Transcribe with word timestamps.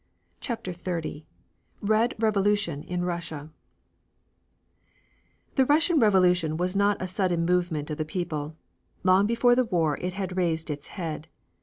CHAPTER 0.39 0.71
XXX 0.71 1.25
RED 1.81 2.15
REVOLUTION 2.17 2.81
IN 2.81 3.05
RUSSIA 3.05 3.51
The 5.53 5.65
Russian 5.67 5.99
Revolution 5.99 6.57
was 6.57 6.75
not 6.75 6.99
a 6.99 7.05
sudden 7.07 7.45
movement 7.45 7.91
of 7.91 7.99
the 7.99 8.03
people. 8.03 8.55
Long 9.03 9.27
before 9.27 9.53
the 9.53 9.65
war 9.65 9.97
it 10.01 10.13
had 10.13 10.35
raised 10.37 10.71
its 10.71 10.87
head. 10.97 11.27